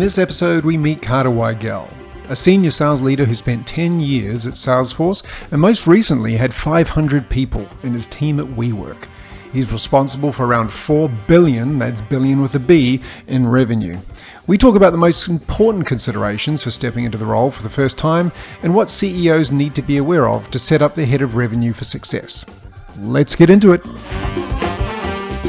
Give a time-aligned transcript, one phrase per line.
[0.00, 1.86] this episode, we meet Carter Weigel,
[2.30, 7.28] a senior sales leader who spent 10 years at Salesforce and most recently had 500
[7.28, 9.04] people in his team at WeWork.
[9.52, 13.98] He's responsible for around 4 billion, that's billion with a B, in revenue.
[14.46, 17.98] We talk about the most important considerations for stepping into the role for the first
[17.98, 18.32] time
[18.62, 21.74] and what CEOs need to be aware of to set up their head of revenue
[21.74, 22.46] for success.
[22.96, 24.69] Let's get into it.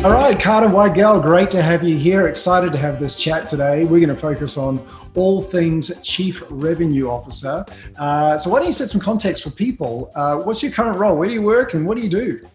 [0.04, 2.26] All right, Carter Weigel, great to have you here.
[2.26, 3.84] Excited to have this chat today.
[3.84, 4.84] We're going to focus on
[5.14, 7.64] all things Chief Revenue Officer.
[8.00, 10.12] Uh, so, why don't you set some context for people?
[10.16, 11.16] Uh, what's your current role?
[11.16, 12.50] Where do you work and what do you do?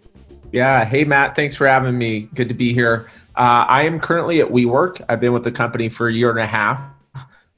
[0.50, 0.84] Yeah.
[0.84, 1.36] Hey, Matt.
[1.36, 2.28] Thanks for having me.
[2.34, 3.06] Good to be here.
[3.36, 5.04] Uh, I am currently at WeWork.
[5.08, 6.80] I've been with the company for a year and a half.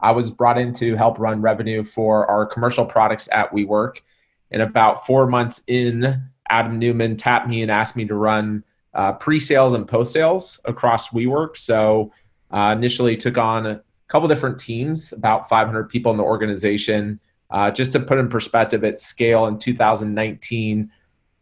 [0.01, 4.03] I was brought in to help run revenue for our commercial products at WeWork.
[4.51, 8.65] And about four months in, Adam Neumann tapped me and asked me to run
[8.99, 11.57] uh, pre-sales and post-sales across WeWork.
[11.57, 12.13] So
[12.51, 17.21] uh, initially took on a couple different teams, about 500 people in the organization.
[17.51, 20.91] Uh, just to put in perspective, at scale in 2019,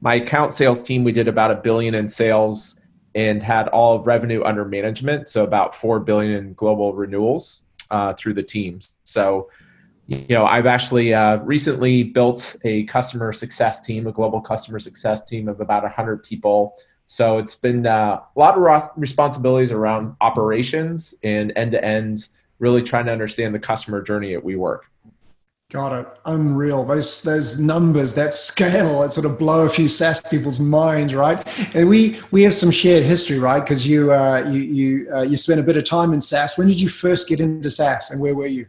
[0.03, 2.79] my account sales team we did about a billion in sales
[3.15, 8.34] and had all revenue under management, so about four billion in global renewals uh, through
[8.34, 8.93] the teams.
[9.05, 9.49] So
[10.09, 15.25] you know i've actually uh, recently built a customer success team a global customer success
[15.25, 21.15] team of about 100 people so it's been uh, a lot of responsibilities around operations
[21.23, 24.81] and end to end, really trying to understand the customer journey at WeWork.
[25.71, 26.07] Got it.
[26.27, 26.84] Unreal.
[26.84, 31.45] Those those numbers, that scale, that sort of blow a few SaaS people's minds, right?
[31.75, 33.61] And we we have some shared history, right?
[33.61, 36.57] Because you uh, you you uh, you spent a bit of time in SaaS.
[36.57, 38.67] When did you first get into SaaS, and where were you?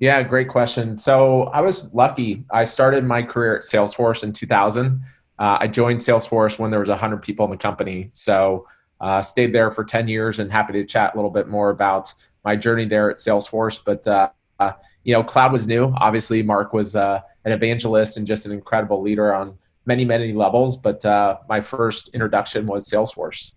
[0.00, 0.96] Yeah, great question.
[0.96, 2.44] So I was lucky.
[2.50, 5.02] I started my career at Salesforce in 2000.
[5.38, 8.08] Uh, I joined Salesforce when there was 100 people in the company.
[8.10, 8.66] So
[9.00, 12.12] uh, stayed there for 10 years and happy to chat a little bit more about
[12.44, 13.80] my journey there at Salesforce.
[13.84, 14.72] But, uh, uh
[15.04, 15.94] you know, cloud was new.
[15.98, 19.56] Obviously, Mark was uh, an evangelist and just an incredible leader on
[19.86, 20.76] many, many levels.
[20.76, 23.54] But uh, my first introduction was Salesforce.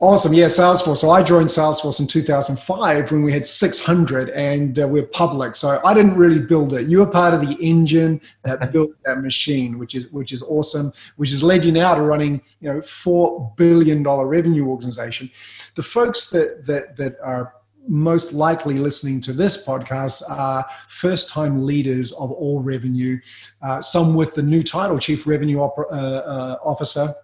[0.00, 0.34] Awesome.
[0.34, 0.98] Yeah, Salesforce.
[0.98, 5.54] So I joined Salesforce in 2005 when we had 600 and uh, we're public.
[5.54, 6.88] So I didn't really build it.
[6.88, 10.92] You were part of the engine that built that machine, which is which is awesome,
[11.16, 15.30] which has led you now to running, you know, 4 billion dollar revenue organization.
[15.76, 17.54] The folks that that that are
[17.86, 23.20] most likely listening to this podcast are first time leaders of all revenue,
[23.62, 27.14] uh, some with the new title, Chief Revenue uh, uh, Officer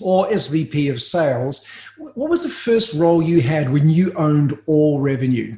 [0.00, 1.66] or SVP of sales.
[1.98, 5.56] What was the first role you had when you owned all revenue?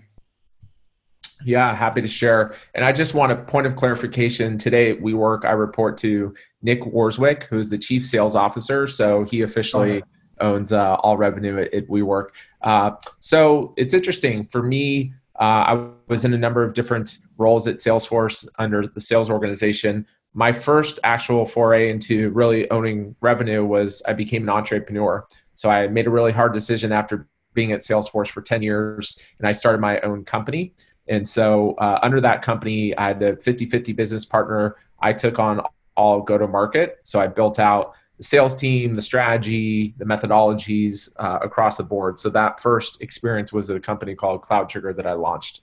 [1.44, 2.54] Yeah, happy to share.
[2.74, 4.58] And I just want a point of clarification.
[4.58, 8.86] Today WeWork, I report to Nick Warswick, who's the chief sales officer.
[8.86, 10.02] So he officially
[10.40, 12.28] owns uh, all revenue at, at WeWork.
[12.62, 15.12] Uh, so it's interesting for me.
[15.40, 20.06] Uh, I was in a number of different roles at Salesforce under the sales organization
[20.34, 25.26] my first actual foray into really owning revenue was I became an entrepreneur.
[25.54, 29.46] So I made a really hard decision after being at Salesforce for 10 years and
[29.46, 30.72] I started my own company.
[31.08, 34.76] And so uh, under that company, I had a 50 50 business partner.
[35.00, 35.60] I took on
[35.96, 37.00] all go to market.
[37.02, 42.18] So I built out the sales team, the strategy, the methodologies uh, across the board.
[42.18, 45.62] So that first experience was at a company called Cloud Trigger that I launched.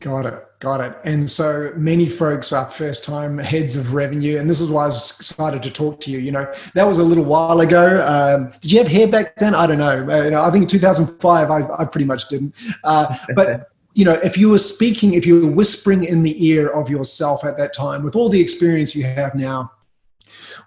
[0.00, 0.44] Got it.
[0.60, 0.96] Got it.
[1.04, 4.38] And so many folks are first time heads of revenue.
[4.38, 6.18] And this is why I was excited to talk to you.
[6.18, 8.04] You know, that was a little while ago.
[8.06, 9.56] Um, did you have hair back then?
[9.56, 10.08] I don't know.
[10.08, 12.54] Uh, you know I think 2005, I, I pretty much didn't.
[12.84, 16.68] Uh, but, you know, if you were speaking, if you were whispering in the ear
[16.68, 19.72] of yourself at that time with all the experience you have now,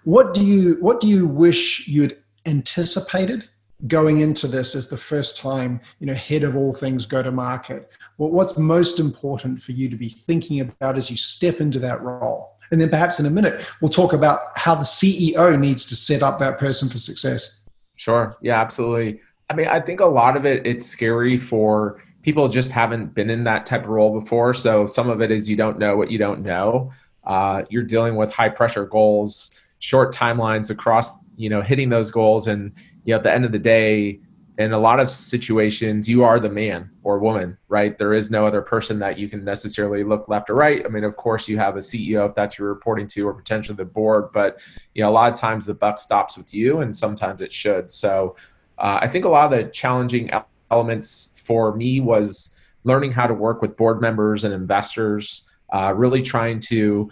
[0.04, 3.48] what do you, what do you wish you'd anticipated
[3.86, 7.32] going into this as the first time you know head of all things go to
[7.32, 7.92] market.
[8.18, 12.02] Well, what's most important for you to be thinking about as you step into that
[12.02, 12.56] role?
[12.70, 16.22] And then perhaps in a minute we'll talk about how the ceo needs to set
[16.22, 17.64] up that person for success.
[17.96, 18.36] Sure.
[18.40, 19.20] Yeah absolutely.
[19.50, 23.30] I mean i think a lot of it it's scary for people just haven't been
[23.30, 24.54] in that type of role before.
[24.54, 26.92] So some of it is you don't know what you don't know.
[27.24, 32.46] Uh, you're dealing with high pressure goals short timelines across you know hitting those goals
[32.46, 32.72] and
[33.04, 34.20] you know, at the end of the day,
[34.58, 37.96] in a lot of situations, you are the man or woman, right?
[37.96, 40.84] There is no other person that you can necessarily look left or right.
[40.84, 43.76] I mean, of course, you have a CEO if that's you're reporting to, or potentially
[43.76, 44.60] the board, but
[44.94, 47.90] you know, a lot of times the buck stops with you, and sometimes it should.
[47.90, 48.36] So,
[48.78, 50.30] uh, I think a lot of the challenging
[50.70, 56.20] elements for me was learning how to work with board members and investors, uh, really
[56.20, 57.10] trying to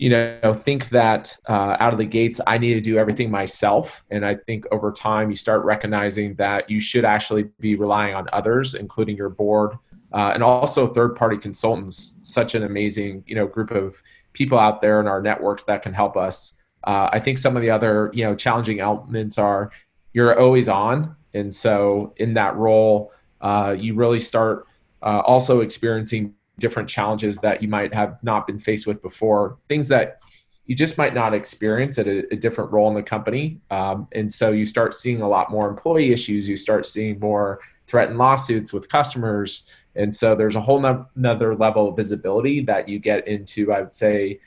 [0.00, 4.02] you know think that uh, out of the gates i need to do everything myself.
[4.10, 8.26] And i think over time you start recognizing that you should actually be relying on
[8.32, 9.72] others including your board
[10.14, 12.18] uh, and also third party consultants.
[12.22, 14.02] Such an amazing you know group of
[14.32, 16.54] people out there in our networks that can help us.
[16.84, 19.70] Uh, i think some of the other you know challenging elements are
[20.14, 21.14] you're always on.
[21.34, 23.12] And so in that role
[23.42, 24.66] uh, you really start
[25.02, 29.88] uh, also experiencing different challenges that you might have not been faced with before, things
[29.88, 30.20] that
[30.66, 33.60] you just might not experience at a, a different role in the company.
[33.72, 37.58] Um, and so you start seeing a lot more employee issues, you start seeing more
[37.88, 39.64] threatened lawsuits with customers.
[39.96, 43.80] And so there's a whole no- another level of visibility that you get into, I
[43.80, 44.38] would say,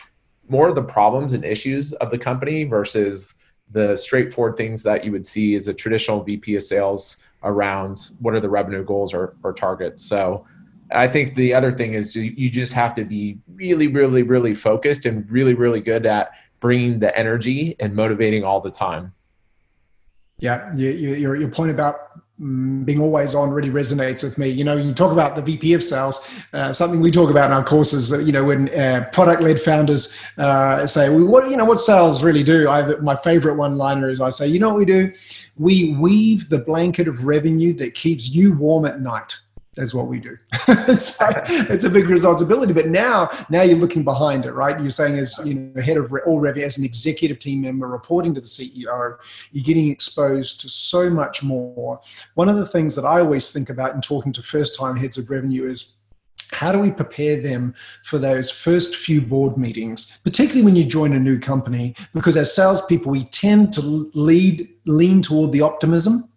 [0.47, 3.33] more of the problems and issues of the company versus
[3.71, 8.33] the straightforward things that you would see as a traditional VP of sales around what
[8.33, 10.01] are the revenue goals or, or targets.
[10.03, 10.45] So
[10.91, 15.05] I think the other thing is you just have to be really, really, really focused
[15.05, 19.13] and really, really good at bringing the energy and motivating all the time.
[20.39, 21.95] Yeah, you, you, your, point about
[22.41, 24.49] mm, being always on really resonates with me.
[24.49, 27.51] You know, you talk about the VP of sales, uh, something we talk about in
[27.53, 28.11] our courses.
[28.11, 32.43] You know, when uh, product-led founders uh, say, well, "What you know, what sales really
[32.43, 35.13] do?" I, my favorite one-liner is, I say, "You know what we do?
[35.57, 39.37] We weave the blanket of revenue that keeps you warm at night."
[39.75, 40.37] That's what we do.
[40.97, 42.73] so it's a big responsibility.
[42.73, 44.79] But now, now you're looking behind it, right?
[44.79, 48.35] You're saying as you know, head of all revenue, as an executive team member reporting
[48.35, 49.17] to the CEO,
[49.51, 51.99] you're getting exposed to so much more.
[52.35, 55.29] One of the things that I always think about in talking to first-time heads of
[55.29, 55.95] revenue is
[56.51, 57.73] how do we prepare them
[58.03, 61.95] for those first few board meetings, particularly when you join a new company?
[62.13, 66.29] Because as salespeople, we tend to lead lean toward the optimism,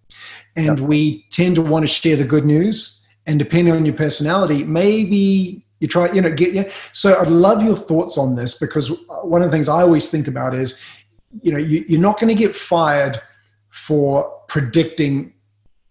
[0.54, 0.88] and yep.
[0.88, 2.95] we tend to want to share the good news
[3.26, 6.64] and depending on your personality, maybe you try, you know, get you.
[6.92, 8.88] So I'd love your thoughts on this because
[9.22, 10.80] one of the things I always think about is,
[11.42, 13.20] you know, you, you're not going to get fired
[13.70, 15.34] for predicting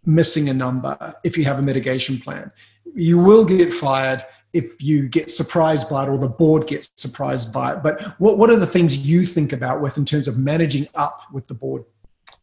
[0.05, 2.51] missing a number if you have a mitigation plan.
[2.95, 7.53] You will get fired if you get surprised by it or the board gets surprised
[7.53, 7.83] by it.
[7.83, 11.23] But what, what are the things you think about with in terms of managing up
[11.33, 11.83] with the board?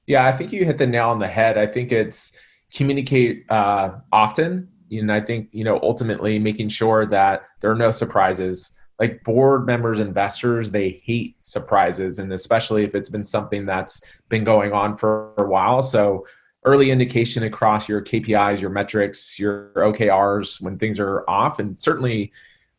[0.06, 1.56] Yeah, I think you hit the nail on the head.
[1.56, 2.36] I think it's
[2.72, 4.68] communicate uh, often
[5.00, 8.72] and I think you know ultimately making sure that there are no surprises.
[8.98, 14.44] Like board members, investors, they hate surprises, and especially if it's been something that's been
[14.44, 15.82] going on for a while.
[15.82, 16.24] So
[16.64, 22.32] early indication across your KPIs, your metrics, your OKRs when things are off, and certainly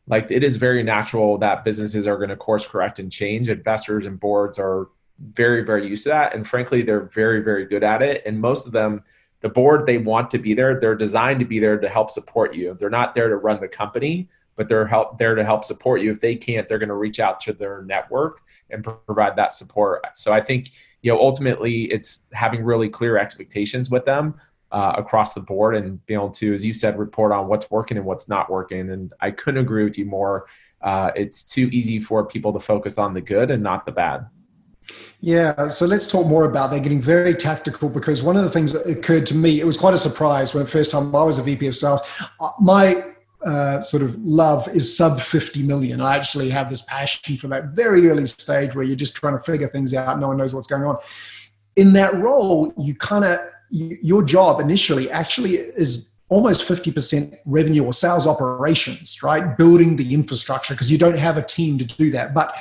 [0.06, 3.48] like it is very natural that businesses are going to course correct and change.
[3.48, 4.88] Investors and boards are
[5.32, 8.66] very very used to that, and frankly, they're very very good at it, and most
[8.66, 9.02] of them
[9.44, 10.80] the board they want to be there.
[10.80, 12.74] They're designed to be there to help support you.
[12.80, 14.26] They're not there to run the company
[14.56, 16.12] but they're help there to help support you.
[16.12, 20.04] If they can't they're going to reach out to their network and provide that support.
[20.14, 20.70] So i think
[21.02, 24.34] you know ultimately it's having really clear expectations with them
[24.72, 27.96] uh, across the board and being able to as you said report on what's working
[27.96, 28.90] and what's not working.
[28.90, 30.46] And i couldn't agree with you more.
[30.80, 34.26] Uh, it's too easy for people to focus on the good and not the bad
[35.20, 36.82] yeah, so let's talk more about that.
[36.82, 39.94] Getting very tactical because one of the things that occurred to me, it was quite
[39.94, 42.00] a surprise when first time I was a VP of sales.
[42.40, 43.04] Uh, my
[43.44, 46.00] uh, sort of love is sub 50 million.
[46.00, 49.42] I actually have this passion for that very early stage where you're just trying to
[49.42, 50.18] figure things out.
[50.18, 50.98] No one knows what's going on.
[51.76, 53.40] In that role, you kind of,
[53.70, 59.56] your job initially actually is almost 50% revenue or sales operations, right?
[59.56, 62.34] Building the infrastructure because you don't have a team to do that.
[62.34, 62.56] But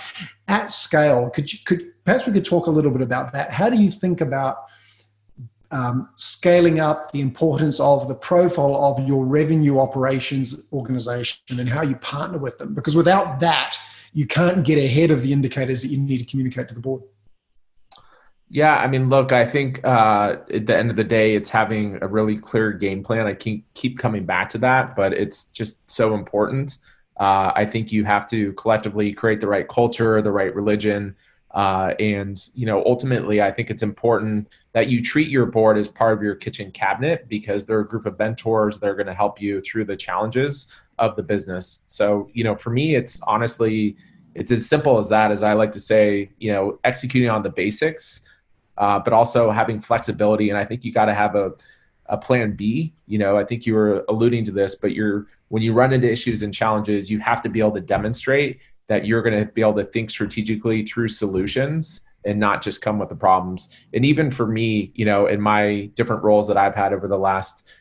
[0.48, 3.52] at scale, could you could perhaps we could talk a little bit about that?
[3.52, 4.58] How do you think about
[5.72, 11.82] um, scaling up the importance of the profile of your revenue operations organization and how
[11.82, 12.76] you partner with them?
[12.76, 13.76] Because without that,
[14.14, 17.02] you can't get ahead of the indicators that you need to communicate to the board.
[18.54, 21.98] Yeah, I mean, look, I think uh, at the end of the day, it's having
[22.04, 23.26] a really clear game plan.
[23.26, 26.78] I keep keep coming back to that, but it's just so important.
[27.20, 31.16] Uh, I think you have to collectively create the right culture, the right religion,
[31.56, 35.88] uh, and you know, ultimately, I think it's important that you treat your board as
[35.88, 38.78] part of your kitchen cabinet because they're a group of mentors.
[38.78, 40.68] that are going to help you through the challenges
[41.00, 41.84] of the business.
[41.88, 43.96] So, you know, for me, it's honestly,
[44.36, 45.32] it's as simple as that.
[45.32, 48.22] As I like to say, you know, executing on the basics
[48.78, 50.50] uh, but also having flexibility.
[50.50, 51.52] And I think you got to have a,
[52.08, 52.94] a plan B.
[53.08, 56.12] You know, I think you were alluding to this, but you're when you run into
[56.12, 59.62] issues and challenges, you have to be able to demonstrate that you're going to be
[59.62, 63.70] able to think strategically through solutions and not just come with the problems.
[63.94, 67.18] And even for me, you know, in my different roles that I've had over the
[67.18, 67.72] last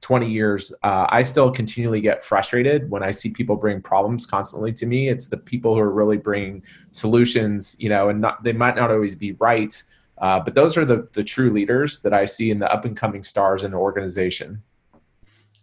[0.00, 4.72] 20 years, uh, I still continually get frustrated when I see people bring problems constantly
[4.74, 5.08] to me.
[5.08, 6.62] It's the people who are really bringing
[6.92, 9.82] solutions, you know, and not, they might not always be right,
[10.20, 12.96] uh, but those are the, the true leaders that I see in the up and
[12.96, 14.62] coming stars in the organization.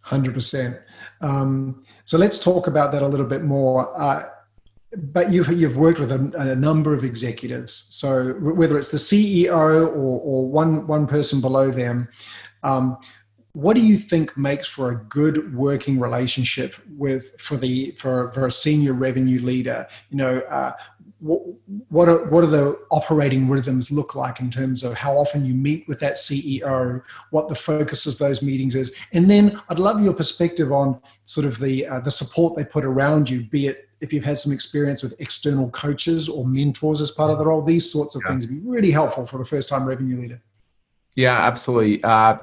[0.05, 0.81] 100%.
[1.21, 3.91] Um, so let's talk about that a little bit more.
[3.99, 4.29] Uh,
[4.97, 7.87] but you've, you've worked with a, a, number of executives.
[7.89, 12.07] So whether it's the CEO or, or one, one person below them,
[12.63, 12.97] um,
[13.55, 18.47] what do you think makes for a good working relationship with for the for, for
[18.47, 20.73] a senior revenue leader you know uh,
[21.25, 25.55] what are what are the operating rhythms look like in terms of how often you
[25.55, 27.01] meet with that ceo
[27.31, 31.45] what the focus of those meetings is and then i'd love your perspective on sort
[31.47, 34.53] of the uh, the support they put around you be it if you've had some
[34.53, 38.31] experience with external coaches or mentors as part of the role these sorts of yeah.
[38.31, 40.39] things would be really helpful for the first time revenue leader
[41.15, 42.37] yeah absolutely uh,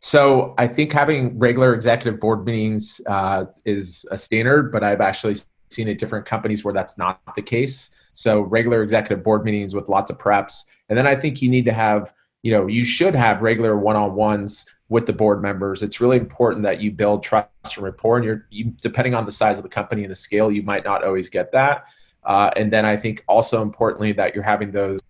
[0.00, 5.36] so I think having regular executive board meetings uh, is a standard, but I've actually
[5.70, 7.96] seen at different companies where that's not the case.
[8.14, 11.66] So regular executive board meetings with lots of preps, and then I think you need
[11.66, 15.82] to have, you know, you should have regular one-on-ones with the board members.
[15.82, 18.16] It's really important that you build trust and rapport.
[18.16, 20.84] And you're you, depending on the size of the company and the scale, you might
[20.84, 21.84] not always get that.
[22.24, 25.00] Uh, and then I think also importantly that you're having those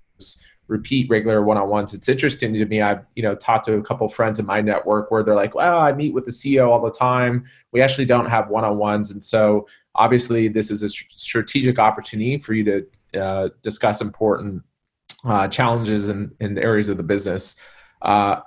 [0.69, 1.95] repeat regular one-on-ones.
[1.95, 5.11] It's interesting to me i've you know talked to a couple friends in my network
[5.11, 7.45] where they're like well i meet with the ceo all the time.
[7.73, 9.11] We actually don't have one-on-ones.
[9.11, 14.63] And so obviously this is a strategic opportunity for you to uh, discuss important
[15.25, 17.57] uh, challenges and in, in, areas of the business.
[18.03, 18.41] Uh,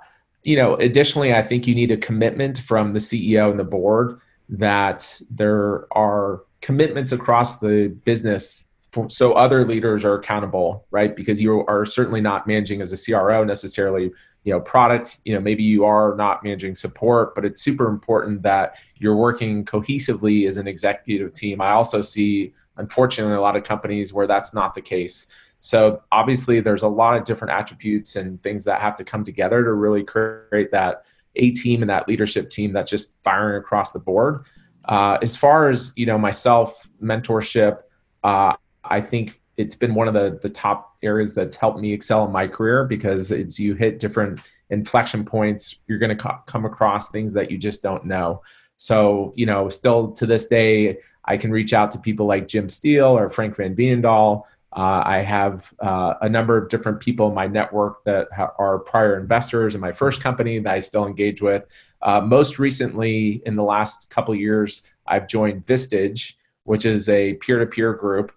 [0.44, 4.18] you know additionally i think you need a commitment from the ceo and the board
[4.48, 8.67] that there are commitments across the business
[9.06, 11.14] so other leaders are accountable right?
[11.14, 14.10] Because you are certainly not managing as a cro necessarily
[14.44, 18.42] you know product you know maybe you are not managing support but it's super important
[18.42, 21.60] that you're working cohesively as an executive team.
[21.60, 25.26] I also see unfortunately a lot of companies where that's not the case.
[25.60, 29.64] So obviously there's a lot of different attributes and things that have to come together
[29.64, 31.04] to really create that
[31.36, 34.44] a team and that leadership team that's just firing across the board.
[34.88, 37.80] Uh, as far as you know myself mentorship
[38.24, 38.54] uh,
[38.90, 42.32] I think it's been one of the the top areas that's helped me excel in
[42.32, 44.40] my career because it's you hit different
[44.70, 48.42] inflection points you're going to co- come across things that you just don't know.
[48.76, 52.68] So you know still to this day i can reach out to people like jim
[52.68, 54.44] steele or frank van veenendaal.
[54.72, 58.78] Uh, i have uh, a number of different people in my network that ha- are
[58.78, 61.64] prior investors in my first company that i still engage with.
[62.02, 67.94] Uh, most recently in the last couple years i've joined vistage which is a peer-to-peer
[67.94, 68.30] group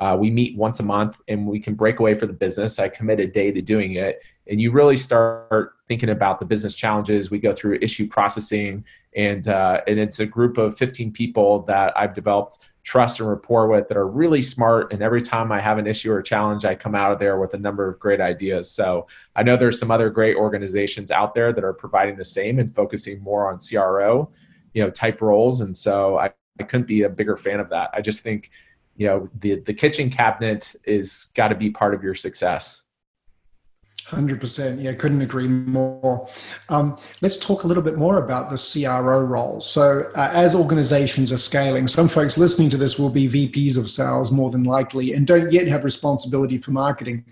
[0.00, 2.78] uh, we meet once a month and we can break away for the business.
[2.78, 4.22] I commit a day to doing it.
[4.46, 7.30] And you really start thinking about the business challenges.
[7.30, 11.92] We go through issue processing, and, uh, and it's a group of 15 people that
[11.98, 14.92] I've developed trust and rapport with that are really smart.
[14.92, 17.52] And every time I have an issue or challenge, I come out of there with
[17.52, 18.70] a number of great ideas.
[18.70, 22.58] So I know there's some other great organizations out there that are providing the same
[22.58, 24.30] and focusing more on CRO,
[24.72, 25.60] you know, type roles.
[25.60, 27.90] And so I, I couldn't be a bigger fan of that.
[27.92, 28.50] I just think
[28.98, 32.82] you know the the kitchen cabinet is got to be part of your success.
[34.08, 36.26] 100% yeah couldn't agree more.
[36.70, 39.60] Um, let's talk a little bit more about the cro role.
[39.60, 43.90] So uh, as organizations are scaling some folks listening to this will be vps of
[43.90, 47.22] sales more than likely and don't yet have responsibility for marketing.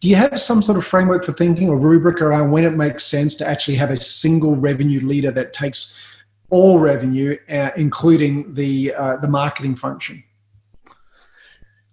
[0.00, 3.04] Do you have some sort of framework for thinking or rubric around when it makes
[3.04, 6.18] sense to actually have a single revenue leader that takes
[6.50, 10.24] all revenue uh, including the uh, the marketing function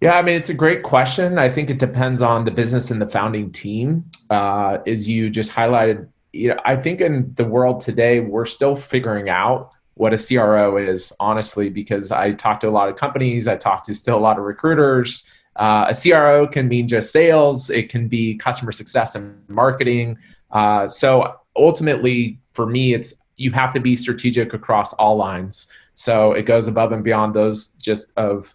[0.03, 1.39] yeah, I mean, it's a great question.
[1.39, 4.03] I think it depends on the business and the founding team.
[4.29, 8.75] Uh, as you just highlighted, you know, I think in the world today, we're still
[8.75, 13.47] figuring out what a CRO is, honestly, because I talk to a lot of companies,
[13.47, 15.23] I talk to still a lot of recruiters.
[15.55, 20.17] Uh, a CRO can mean just sales, it can be customer success and marketing.
[20.51, 25.67] Uh, so ultimately, for me, it's you have to be strategic across all lines.
[25.93, 28.53] So it goes above and beyond those just of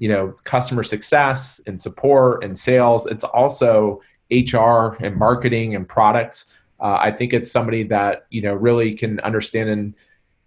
[0.00, 3.06] you know customer success and support and sales.
[3.06, 6.46] It's also hr and marketing and product.
[6.80, 9.94] Uh, i think it's somebody that you know really can understand and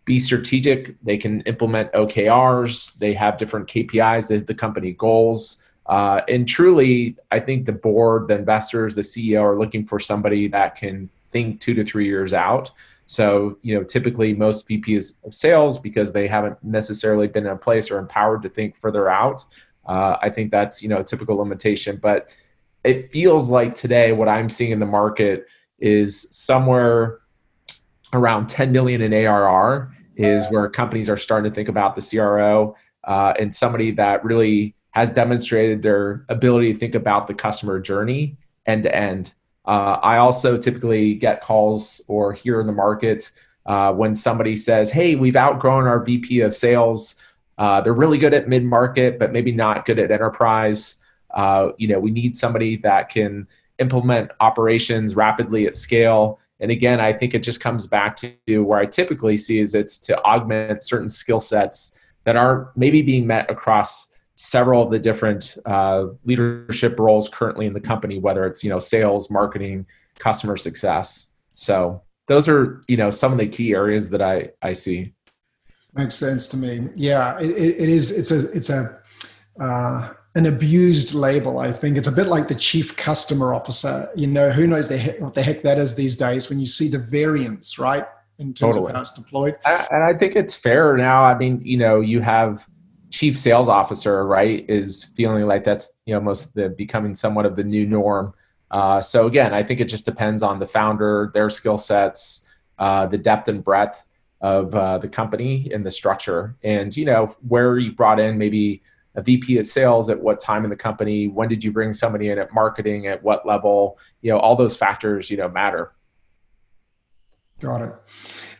[0.05, 0.99] be strategic.
[1.01, 5.63] They can implement okrs they have different kpis the, the company goals.
[5.85, 10.47] Uh, and truly i think the board the investors the ceo are looking for somebody
[10.47, 12.71] that can think two to three years out
[13.05, 17.57] so, you know, typically most VPs of sales, because they haven't necessarily been in a
[17.57, 19.43] place or empowered to think further out,
[19.85, 21.99] uh, I think that's, you know, a typical limitation.
[22.01, 22.35] But
[22.83, 25.47] it feels like today what I'm seeing in the market
[25.79, 27.19] is somewhere
[28.13, 32.75] around 10 million in ARR is where companies are starting to think about the CRO
[33.05, 38.37] uh, and somebody that really has demonstrated their ability to think about the customer journey
[38.67, 39.33] end to end.
[39.65, 43.31] Uh, I also typically get calls or hear in the market
[43.65, 47.15] uh, when somebody says, "Hey, we've outgrown our VP of sales.
[47.57, 50.97] Uh, they're really good at mid market, but maybe not good at enterprise.
[51.31, 53.47] Uh, you know, we need somebody that can
[53.79, 58.79] implement operations rapidly at scale." And again, I think it just comes back to where
[58.79, 63.49] I typically see is it's to augment certain skill sets that aren't maybe being met
[63.49, 68.69] across several of the different uh, leadership roles currently in the company, whether it's you
[68.69, 69.85] know sales, marketing,
[70.19, 71.33] customer success.
[71.51, 75.13] So those are you know some of the key areas that I I see.
[75.93, 76.89] Makes sense to me.
[76.95, 78.11] Yeah, it, it is.
[78.11, 78.99] It's a it's a
[79.59, 81.59] uh, an abused label.
[81.59, 84.09] I think it's a bit like the chief customer officer.
[84.15, 86.65] You know, who knows the heck, what the heck that is these days when you
[86.65, 88.05] see the variance, right?
[88.39, 88.89] In terms totally.
[88.89, 89.55] of how it's deployed.
[89.65, 91.23] And I think it's fair now.
[91.23, 92.67] I mean, you know, you have
[93.13, 97.55] chief sales officer, right, is feeling like that's you know most the becoming somewhat of
[97.55, 98.33] the new norm.
[98.71, 103.05] Uh, so again, I think it just depends on the founder, their skill sets, uh,
[103.05, 104.03] the depth and breadth
[104.41, 108.81] of uh, the company and the structure, and you know where you brought in maybe
[109.15, 112.29] a VP of sales at what time in the company, when did you bring somebody
[112.29, 115.93] in at marketing, at what level, you know, all those factors, you know, matter.
[117.61, 117.93] Got it.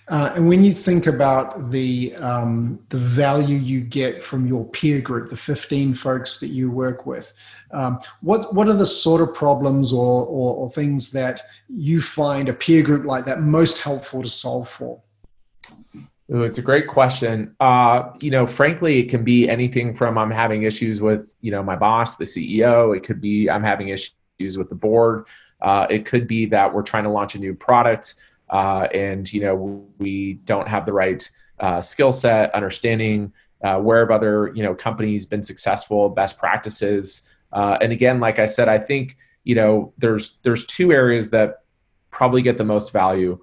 [0.10, 5.00] Uh, and when you think about the um, the value you get from your peer
[5.00, 7.34] group, the 15 folks that you work with,
[7.72, 12.50] um, what what are the sort of problems or, or, or things that you find
[12.50, 15.02] a peer group like that most helpful to solve for?
[16.34, 17.56] Ooh, it's a great question.
[17.60, 21.64] Uh, you know, frankly, it can be anything from I'm having issues with you know
[21.64, 22.96] my boss, the CEO.
[22.96, 25.28] It could be I'm having issues with the board.
[25.62, 28.16] Uh, it could be that we're trying to launch a new product
[28.54, 31.30] uh, and you know we don't have the right
[31.60, 33.34] uh, skill set, understanding
[33.64, 38.40] uh, where have other you know companies been successful, best practices, uh, and again, like
[38.40, 41.64] I said, I think you know there's there's two areas that
[42.12, 43.40] probably get the most value.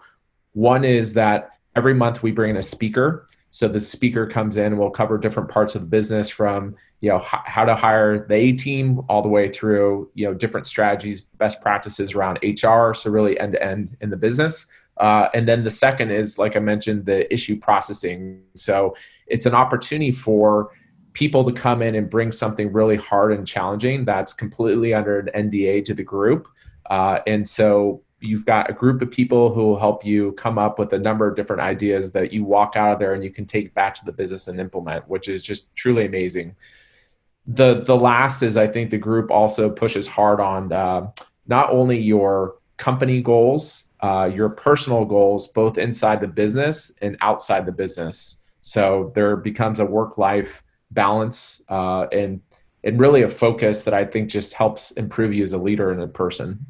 [0.52, 4.66] One is that every month we bring in a speaker so the speaker comes in
[4.66, 8.26] and will cover different parts of the business from you know h- how to hire
[8.26, 12.94] the A team all the way through you know different strategies, best practices around HR.
[12.94, 14.66] So really end to end in the business.
[15.00, 18.42] Uh, and then the second is like I mentioned the issue processing.
[18.54, 18.94] So
[19.26, 20.70] it's an opportunity for
[21.14, 25.50] people to come in and bring something really hard and challenging that's completely under an
[25.50, 26.46] NDA to the group.
[26.88, 30.78] Uh, and so you've got a group of people who will help you come up
[30.78, 33.46] with a number of different ideas that you walk out of there and you can
[33.46, 36.54] take back to the business and implement which is just truly amazing
[37.46, 41.10] the the last is i think the group also pushes hard on uh,
[41.46, 47.66] not only your company goals uh, your personal goals both inside the business and outside
[47.66, 48.36] the business.
[48.60, 52.40] So there becomes a work life balance uh, and
[52.82, 56.00] and really a focus that i think just helps improve you as a leader and
[56.00, 56.64] a person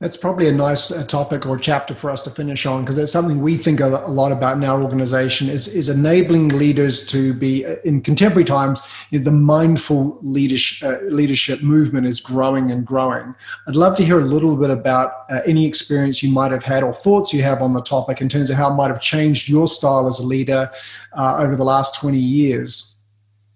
[0.00, 3.12] that's probably a nice uh, topic or chapter for us to finish on because that's
[3.12, 7.66] something we think a, lot about in our organization is, is enabling leaders to be
[7.66, 8.80] uh, in contemporary times
[9.12, 13.34] the mindful leadership, uh, leadership movement is growing and growing.
[13.68, 16.94] I'd love to hear a little bit about any experience you might have had or
[16.94, 19.66] thoughts you have on the topic in terms of how it might have changed your
[19.66, 20.70] style as a leader
[21.16, 23.02] over the last 20 years.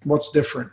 [0.03, 0.71] What's different?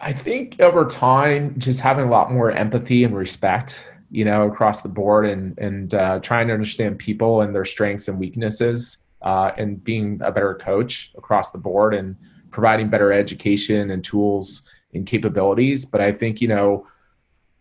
[0.00, 4.82] I think over time, just having a lot more empathy and respect you know, across
[4.82, 9.52] the board and and uh, trying to understand people and their strengths and weaknesses, uh,
[9.56, 12.14] and being a better coach across the board and
[12.50, 15.86] providing better education and tools and capabilities.
[15.86, 16.86] But I think you know,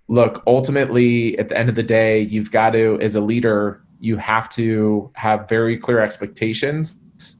[0.09, 4.17] look, ultimately, at the end of the day, you've got to, as a leader, you
[4.17, 6.95] have to have very clear expectations.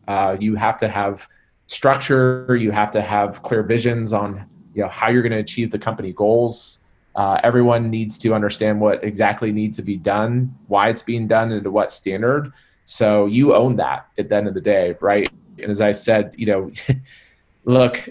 [0.08, 1.28] Uh, you have to have
[1.68, 2.56] structure.
[2.56, 5.80] You have to have clear visions on you know how you're going to achieve the
[5.80, 6.80] company goals
[7.16, 11.52] uh, everyone needs to understand what exactly needs to be done, why it's being done,
[11.52, 12.52] and to what standard.
[12.86, 15.30] So you own that at the end of the day, right?
[15.58, 16.72] And as I said, you know,
[17.66, 18.04] look,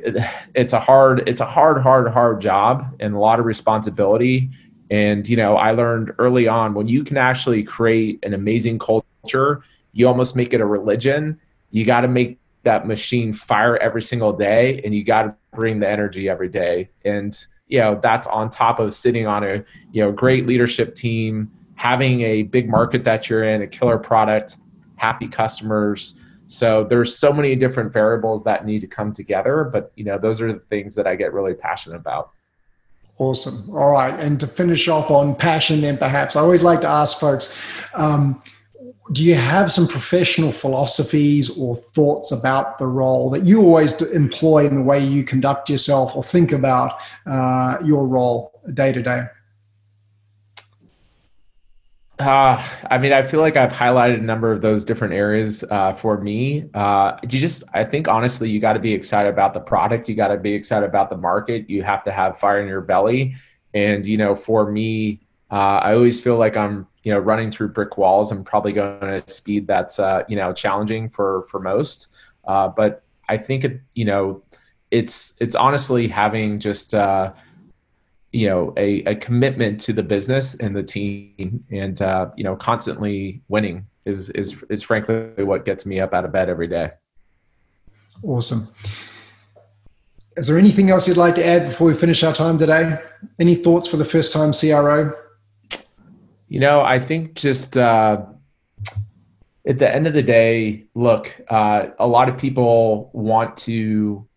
[0.55, 4.51] it's a hard, it's a hard, hard, hard job and a lot of responsibility.
[4.91, 9.63] And you know, I learned early on when you can actually create an amazing culture,
[9.93, 11.41] you almost make it a religion.
[11.71, 15.81] You got to make that machine fire every single day, and you got to bring
[15.81, 16.91] the energy every day.
[17.05, 17.39] And
[17.71, 22.21] you know that's on top of sitting on a you know great leadership team having
[22.23, 24.57] a big market that you're in a killer product
[24.97, 26.23] happy customers.
[26.47, 30.43] So there's so many different variables that need to come together but you know those
[30.43, 32.33] are the things that i get really passionate about.
[33.19, 33.75] Awesome.
[33.77, 34.19] All right.
[34.19, 37.57] And to finish off on passion then perhaps i always like to ask folks
[37.95, 38.41] um,
[39.13, 44.67] do you have some professional philosophies or thoughts about the role that you always employ
[44.67, 49.25] in the way you conduct yourself or think about uh, your role day to day?
[52.91, 56.21] I mean, I feel like I've highlighted a number of those different areas uh, for
[56.21, 56.69] me.
[56.75, 60.09] Uh, you just, I think, honestly, you got to be excited about the product.
[60.09, 61.69] You got to be excited about the market.
[61.71, 63.35] You have to have fire in your belly.
[63.73, 65.21] And you know, for me,
[65.51, 68.31] uh, I always feel like I'm, you know, running through brick walls.
[68.31, 72.09] I'm probably going at a speed that's, uh, you know, challenging for for most.
[72.47, 74.43] Uh, but I think it, you know,
[74.91, 77.33] it's it's honestly having just uh,
[78.33, 82.57] you know a, a commitment to the business and the team and uh, you know
[82.57, 86.91] constantly winning is is is frankly what gets me up out of bed every day
[88.23, 88.69] awesome
[90.37, 92.99] is there anything else you'd like to add before we finish our time today
[93.39, 95.13] any thoughts for the first time cro
[96.51, 98.23] you know i think just uh,
[99.67, 104.29] at the end of the day look uh, a lot of people want to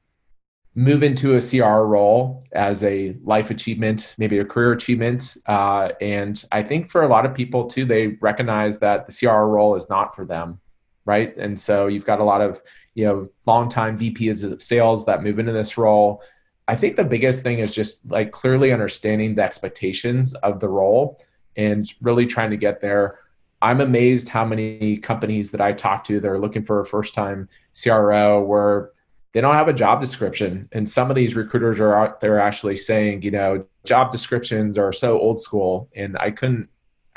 [0.75, 5.37] move into a CR role as a life achievement, maybe a career achievement.
[5.45, 9.45] Uh, and I think for a lot of people too, they recognize that the CR
[9.45, 10.59] role is not for them,
[11.05, 11.35] right?
[11.37, 12.61] And so you've got a lot of
[12.95, 16.23] you know longtime VPs of sales that move into this role.
[16.67, 21.19] I think the biggest thing is just like clearly understanding the expectations of the role
[21.55, 23.19] and really trying to get there.
[23.61, 27.13] I'm amazed how many companies that I talk to that are looking for a first
[27.13, 28.91] time CRO where
[29.33, 32.77] they don't have a job description and some of these recruiters are out there actually
[32.77, 36.69] saying you know job descriptions are so old school and i couldn't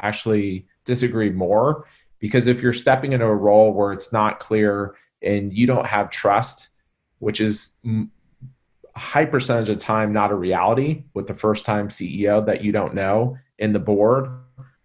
[0.02, 1.84] actually disagree more
[2.18, 6.10] because if you're stepping into a role where it's not clear and you don't have
[6.10, 6.70] trust
[7.18, 12.44] which is a high percentage of time not a reality with the first time ceo
[12.44, 14.28] that you don't know in the board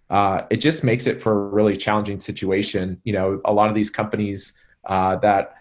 [0.10, 3.75] uh, it just makes it for a really challenging situation you know a lot of
[3.75, 4.53] these companies
[4.86, 5.55] uh, that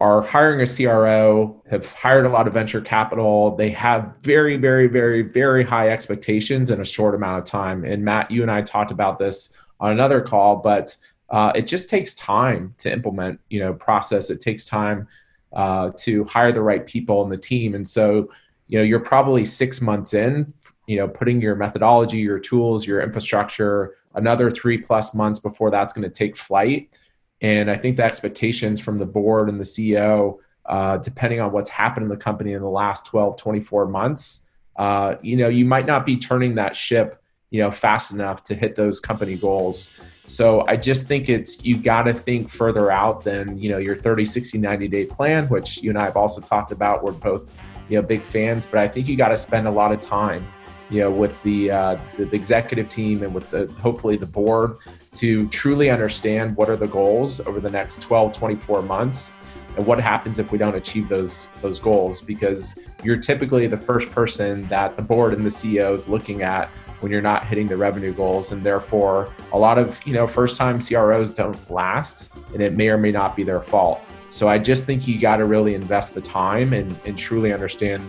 [0.00, 3.56] are hiring a CRO, have hired a lot of venture capital.
[3.56, 7.84] They have very, very, very, very high expectations in a short amount of time.
[7.84, 10.96] And Matt, you and I talked about this on another call, but
[11.30, 14.30] uh, it just takes time to implement, you know, process.
[14.30, 15.08] It takes time
[15.52, 17.74] uh, to hire the right people in the team.
[17.74, 18.30] And so,
[18.68, 20.54] you know, you're probably six months in,
[20.88, 25.92] you know, putting your methodology, your tools, your infrastructure, another three plus months before that's
[25.92, 26.96] going to take flight.
[27.42, 31.68] And I think the expectations from the board and the CEO, uh, depending on what's
[31.68, 34.46] happened in the company in the last 12, 24 months,
[34.76, 38.54] uh, you know, you might not be turning that ship, you know, fast enough to
[38.54, 39.90] hit those company goals.
[40.24, 43.96] So I just think it's, you got to think further out than, you know, your
[43.96, 47.04] 30, 60, 90 day plan, which you and I have also talked about.
[47.04, 47.52] We're both,
[47.90, 50.46] you know, big fans, but I think you got to spend a lot of time
[50.90, 54.76] you know, with the, uh, the executive team and with the hopefully the board
[55.14, 59.32] to truly understand what are the goals over the next 12, 24 months
[59.76, 62.20] and what happens if we don't achieve those those goals.
[62.20, 66.68] Because you're typically the first person that the board and the CEO is looking at
[67.00, 68.50] when you're not hitting the revenue goals.
[68.52, 72.88] And therefore a lot of you know first time CROs don't last and it may
[72.88, 74.00] or may not be their fault.
[74.30, 78.02] So I just think you got to really invest the time and, and truly understand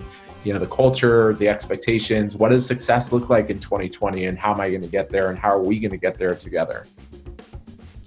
[0.44, 4.54] you know the culture the expectations what does success look like in 2020 and how
[4.54, 6.86] am i going to get there and how are we going to get there together?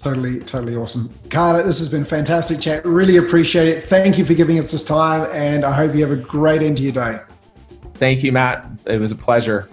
[0.01, 1.09] Totally totally awesome.
[1.29, 2.85] Carter this has been fantastic chat.
[2.85, 3.87] Really appreciate it.
[3.87, 6.77] Thank you for giving us this time and i hope you have a great end
[6.77, 7.19] to your day.
[7.95, 8.67] Thank you matt.
[8.85, 9.69] It was a pleasure